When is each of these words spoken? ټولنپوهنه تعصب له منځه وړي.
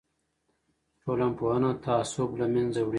ټولنپوهنه 1.01 1.71
تعصب 1.83 2.29
له 2.39 2.45
منځه 2.53 2.79
وړي. 2.83 2.89